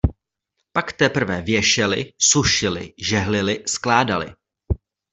[0.73, 4.33] Pak teprve věšely, sušily, žehlily, skládaly.